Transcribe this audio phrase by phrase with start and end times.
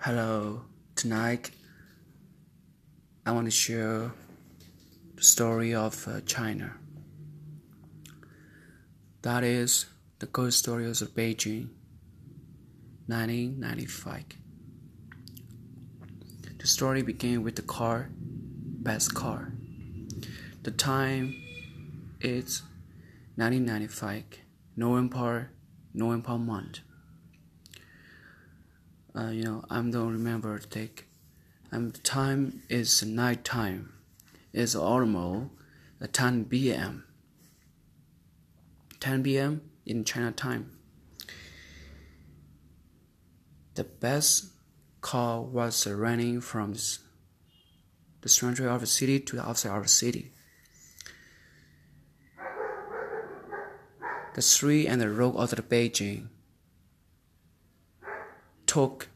[0.00, 0.62] Hello,
[0.94, 1.50] tonight
[3.26, 4.12] I want to share
[5.16, 6.74] the story of uh, China.
[9.22, 9.86] That is
[10.20, 11.70] the ghost stories of Beijing,
[13.08, 14.22] 1995.
[16.58, 19.52] The story began with the car, best car.
[20.62, 21.34] The time
[22.20, 22.62] is
[23.34, 24.24] 1995,
[24.76, 25.50] November,
[25.92, 26.82] November month
[29.18, 31.08] uh, you know, I don't remember take.
[31.70, 33.92] The time is night time.
[34.52, 35.50] It's almost
[36.12, 37.04] 10 p.m.
[39.00, 39.62] 10 p.m.
[39.84, 40.78] in China time.
[43.74, 44.46] The best
[45.00, 46.74] car was running from
[48.20, 50.32] the center of the city to the outside of the city.
[54.34, 56.28] The street and the road of the Beijing
[58.66, 59.08] took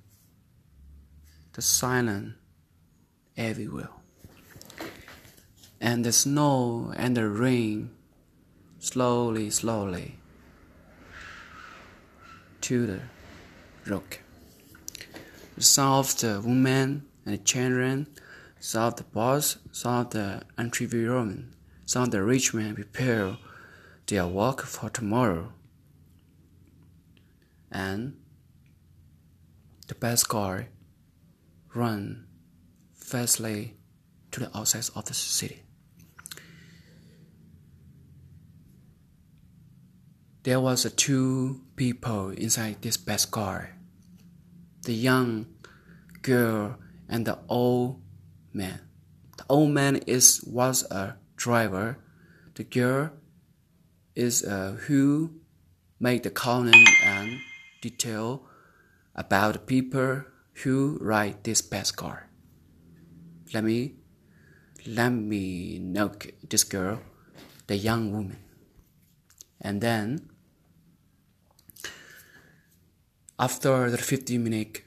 [1.52, 2.34] the silence
[3.36, 3.90] everywhere.
[5.80, 7.90] And the snow and the rain
[8.78, 10.18] slowly, slowly
[12.62, 13.00] to the
[13.86, 14.20] rock.
[15.58, 18.06] Some of the women and the children,
[18.60, 21.44] some of the boss, some of the entrepreneurs,
[21.84, 23.36] some of the rich men prepare
[24.06, 25.52] their work for tomorrow.
[27.70, 28.16] And
[29.88, 30.68] the best guy
[31.74, 32.26] run
[32.94, 33.76] fastly
[34.30, 35.62] to the outside of the city.
[40.42, 43.76] There was two people inside this best car.
[44.82, 45.46] The young
[46.22, 46.78] girl
[47.08, 48.02] and the old
[48.52, 48.80] man.
[49.38, 51.98] The old man is was a driver.
[52.54, 53.10] The girl
[54.16, 55.34] is uh, who
[56.00, 57.38] made the column and
[57.80, 58.44] detail
[59.14, 60.24] about the people
[60.62, 62.28] who ride this best car.
[63.52, 63.94] Let me
[64.86, 66.10] let me know
[66.48, 67.00] this girl,
[67.66, 68.38] the young woman.
[69.60, 70.28] And then
[73.38, 74.82] after the 15 minute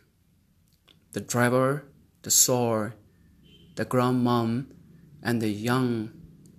[1.13, 1.85] the driver,
[2.23, 2.89] the saw
[3.75, 4.67] the grandmom
[5.23, 6.11] and the young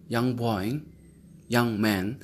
[0.09, 0.81] young boy,
[1.49, 2.21] young man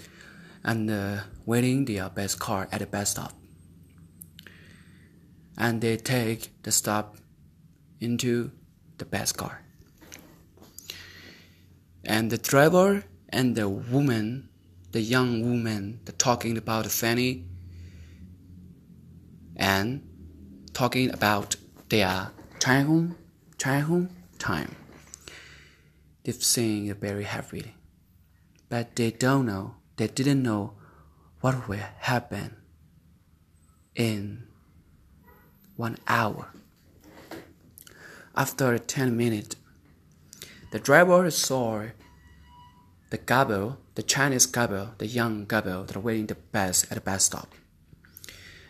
[0.65, 3.42] and uh, waiting their best car at the bus stop
[5.63, 7.17] and they take the stop
[8.01, 8.51] into
[8.99, 9.63] the best car.
[12.05, 14.49] And the driver and the woman,
[14.91, 17.45] the young woman, the talking about Fanny
[19.55, 20.03] and
[20.73, 21.55] talking about
[21.91, 23.15] their childhood,
[23.57, 24.75] childhood time.
[26.25, 27.77] They've seen it very happily,
[28.69, 30.75] but they don't know, they didn't know
[31.41, 32.57] what will happen
[33.95, 34.49] in
[35.83, 36.47] one hour.
[38.37, 39.57] After 10 minutes,
[40.71, 41.91] the driver saw
[43.11, 47.01] the couple, the Chinese couple, the young couple that were waiting the bus at the
[47.01, 47.49] bus stop.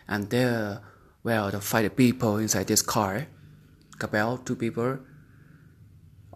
[0.07, 0.81] And there
[1.23, 3.27] were the five people inside this car.
[3.99, 4.97] Couple, two people.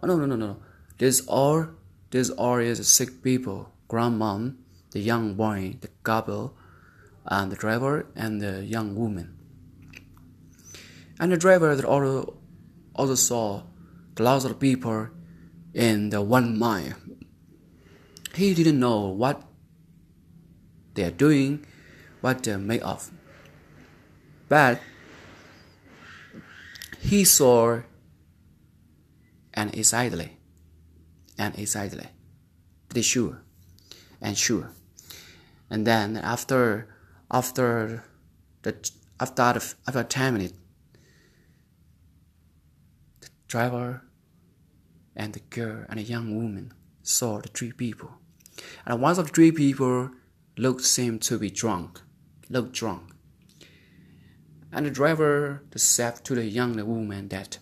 [0.02, 0.58] Oh no no no no.
[1.00, 1.70] This all
[2.12, 3.74] this all is six people.
[3.90, 4.56] Grandmom,
[4.92, 6.54] the young boy, the couple,
[7.26, 9.37] and the driver and the young woman
[11.20, 12.38] and the driver also,
[12.96, 13.64] also saw
[14.20, 15.10] lots of people
[15.74, 16.94] in the one mile.
[18.36, 19.44] He didn't know what
[20.94, 21.66] they are doing,
[22.22, 23.12] what they're made of.
[24.50, 24.82] But
[27.00, 27.82] he saw
[29.54, 30.38] and excitedly,
[31.38, 32.08] and excitedly,
[32.90, 33.42] pretty sure,
[34.22, 34.72] and sure.
[35.70, 36.96] And then after,
[37.32, 38.04] after
[38.62, 38.76] the
[39.20, 40.54] after after ten minutes,
[43.48, 44.04] driver
[45.16, 48.12] and the girl and a young woman saw the three people.
[48.86, 50.12] And one of the three people
[50.58, 52.02] looked seemed to be drunk,
[52.50, 53.14] looked drunk.
[54.72, 57.60] And the driver said to the young woman that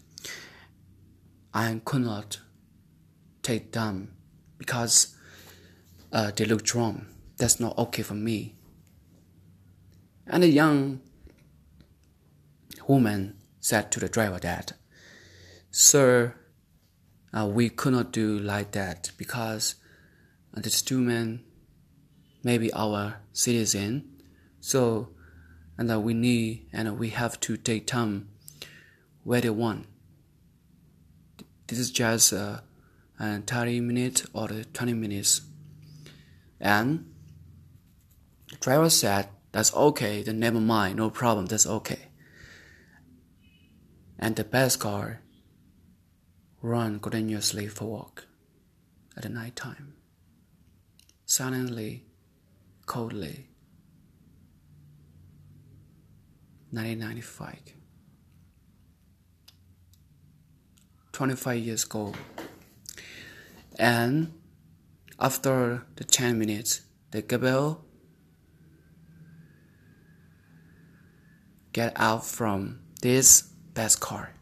[1.53, 2.39] I could not
[3.43, 4.15] take them
[4.57, 5.15] because
[6.11, 7.03] uh, they look drunk.
[7.37, 8.55] That's not okay for me.
[10.27, 11.01] And the young
[12.87, 14.73] woman said to the driver that
[15.77, 16.35] Sir,
[17.37, 19.75] uh, we could not do like that because
[20.55, 21.41] uh, the student
[22.45, 24.07] may be our citizen.
[24.61, 25.09] So,
[25.77, 28.29] and uh, we need and we have to take time
[29.25, 29.87] where they want.
[31.67, 32.61] This is just uh,
[33.19, 35.41] uh, 30 minutes or 20 minutes.
[36.57, 37.11] And
[38.49, 42.07] the driver said, That's okay, then never mind, no problem, that's okay.
[44.17, 45.19] and the best car
[46.65, 48.25] run continuously for walk
[49.15, 49.93] at the night time,
[51.25, 52.03] silently,
[52.87, 53.49] coldly.
[56.71, 57.59] 1995.
[61.13, 62.13] 25 years ago.
[63.77, 64.33] And
[65.19, 67.85] after the 10 minutes, the Gabriel
[71.71, 74.33] get out from this best car.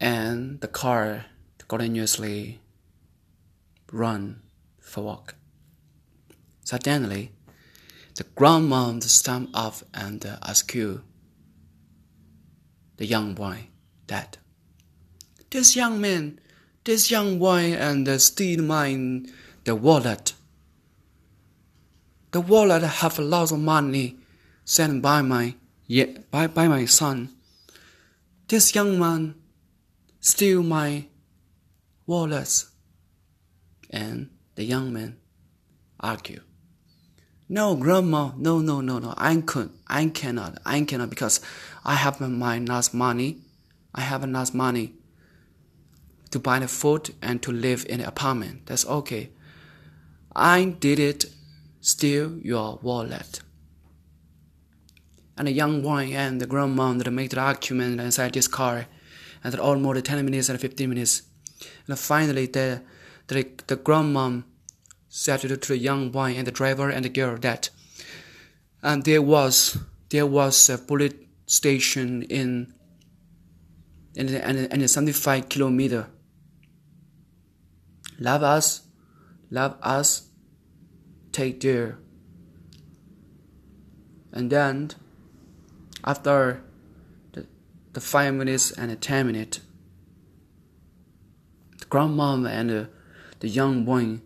[0.00, 1.26] And the car
[1.68, 2.60] continuously
[3.90, 4.42] run
[4.80, 5.34] for walk.
[6.64, 7.32] Suddenly,
[8.16, 11.02] the grandmom stamp up and ask you,
[12.96, 13.68] the young boy,
[14.06, 14.38] that
[15.50, 16.38] this young man,
[16.84, 19.32] this young boy, and steal mine
[19.64, 20.34] the wallet.
[22.30, 24.16] The wallet have a lots of money
[24.64, 25.54] sent by my
[25.86, 27.28] yeah, by, by my son.
[28.48, 29.34] This young man
[30.24, 31.04] steal my
[32.06, 32.64] wallet.
[33.90, 35.18] And the young man
[36.00, 36.40] argue.
[37.46, 41.40] No, grandma, no, no, no, no, I could, I cannot, I cannot because
[41.84, 43.42] I have my enough money.
[43.94, 44.94] I have enough money
[46.30, 48.66] to buy the food and to live in the apartment.
[48.66, 49.30] That's okay.
[50.34, 51.26] I did it,
[51.82, 53.40] steal your wallet.
[55.36, 58.86] And the young boy and the grandma made the argument inside this car,
[59.44, 61.22] and that almost 10 minutes and 15 minutes.
[61.86, 62.82] And finally, the,
[63.28, 64.40] the, the grandma
[65.08, 67.70] said to the young boy and the driver and the girl that
[68.82, 69.78] and there was
[70.10, 71.14] there was a police
[71.46, 72.74] station in
[74.16, 76.08] in in, in 75 kilometer
[78.18, 78.82] love us
[79.50, 80.28] love us
[81.30, 81.98] take there
[84.32, 84.90] and then
[86.04, 86.60] after
[87.94, 89.60] the, five minutes and the ten minutes
[91.78, 92.88] the grandmom and the,
[93.40, 94.20] the young boy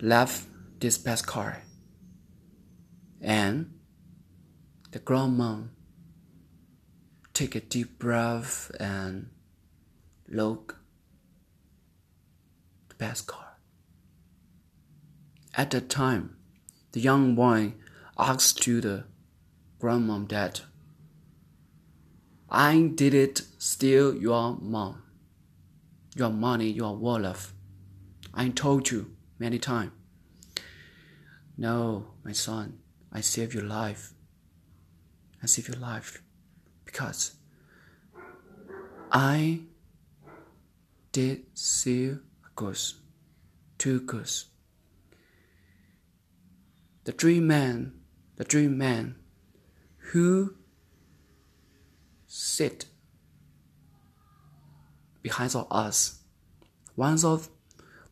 [0.00, 0.46] left
[0.80, 1.62] this best car.
[3.20, 3.74] And
[4.92, 5.62] the grandma
[7.34, 9.30] take a deep breath and
[10.28, 10.80] look
[12.88, 13.58] the best car.
[15.54, 16.36] At that time,
[16.92, 17.74] the young boy
[18.18, 19.04] asked to the
[19.80, 20.62] grandmom that
[22.48, 25.02] I did it steal your mom,
[26.14, 27.38] your money, your wallet.
[28.32, 29.92] I told you many times.
[31.58, 32.78] No, my son,
[33.12, 34.12] I save your life.
[35.42, 36.22] I save your life
[36.84, 37.32] because
[39.10, 39.60] I
[41.12, 42.20] did see a
[42.54, 42.96] ghost,
[43.78, 44.46] two ghosts.
[47.04, 48.00] The dream man,
[48.36, 49.16] the dream man
[50.12, 50.56] who
[52.36, 52.84] sit
[55.22, 56.20] behind of us.
[56.94, 57.48] One of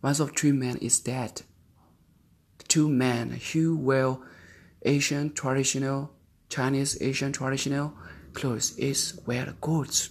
[0.00, 1.42] one of three men is dead.
[2.66, 4.16] Two men who wear
[4.82, 6.10] Asian traditional
[6.48, 7.92] Chinese Asian traditional
[8.32, 10.10] clothes is wear goods.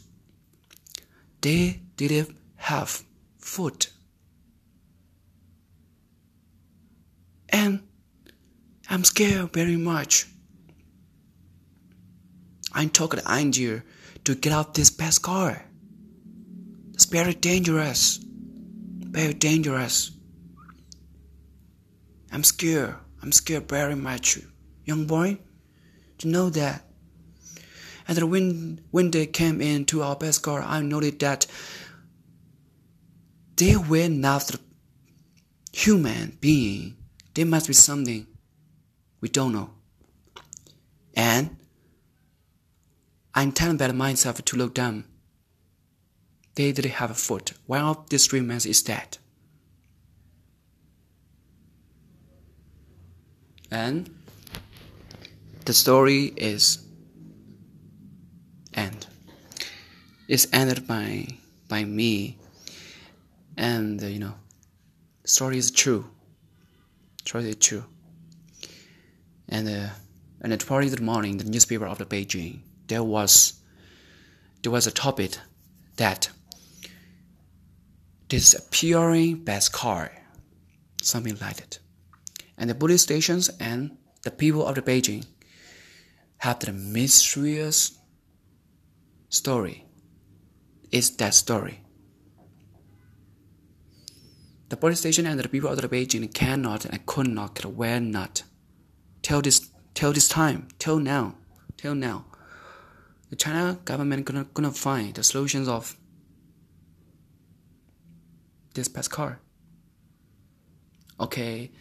[1.42, 3.04] They didn't have
[3.40, 3.88] food.
[7.50, 7.82] And
[8.90, 10.28] I'm scared very much.
[12.74, 13.84] I took the idea
[14.26, 15.66] to get out this best car.
[16.94, 18.24] It's very dangerous
[19.14, 20.12] very dangerous.
[22.32, 22.96] I'm scared.
[23.22, 24.40] I'm scared very much,
[24.86, 25.38] young boy.
[26.18, 26.84] To know that.
[28.08, 31.46] And when when they came into our best car, I noticed that
[33.56, 34.56] they were not
[35.72, 36.98] human being.
[37.36, 38.26] There must be something
[39.22, 39.70] we don't know.
[41.16, 41.56] And
[43.36, 45.06] I'm telling by myself to look down
[46.56, 47.54] they did have a foot.
[47.66, 49.18] One of these three men is dead.
[53.72, 54.10] And
[55.66, 56.86] the story is
[58.74, 59.08] end.
[60.28, 61.28] It's ended by
[61.68, 62.38] by me,
[63.58, 64.36] and you know,
[65.26, 66.06] story is true.
[67.24, 67.84] The story is true.
[69.50, 69.90] And uh,
[70.42, 73.54] and at tomorrow in the morning, the newspaper of the Beijing, there was
[74.62, 75.38] there was a topic
[75.98, 76.30] that
[78.30, 80.12] disappearing best car,
[81.02, 81.80] something like that.
[82.58, 85.26] And the police stations and the people of the Beijing
[86.38, 87.98] have the mysterious
[89.30, 89.86] story.
[90.92, 91.82] It's that story.
[94.70, 98.44] The police station and the people of the Beijing cannot and could not, will not
[99.22, 101.36] tell this till this time, till now,
[101.78, 102.26] till now,
[103.34, 105.98] the China government gonna gonna find the solutions of
[108.76, 109.40] this past car.
[111.20, 111.72] Okay,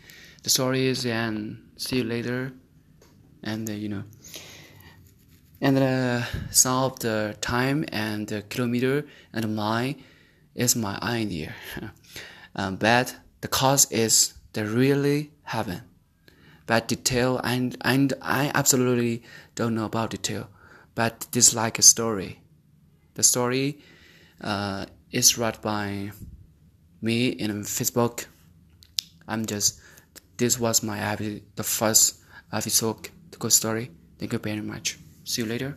[0.44, 2.54] the story is and see you later,
[3.42, 4.04] and uh, you know,
[5.60, 9.04] and the sum of the time and the kilometer
[9.34, 9.92] and mile
[10.54, 11.52] is my idea,
[12.56, 15.82] um, but the cause is the really heaven.
[16.64, 19.22] But detail and and I absolutely
[19.54, 20.48] don't know about detail,
[20.94, 22.40] but this like a story.
[23.14, 23.78] The story
[24.40, 26.12] uh, is read by
[27.00, 28.26] me in Facebook.
[29.28, 29.80] I'm just
[30.36, 30.98] this was my
[31.56, 32.20] the first
[32.52, 33.08] episode
[33.42, 33.90] good story.
[34.18, 34.98] Thank you very much.
[35.24, 35.76] See you later.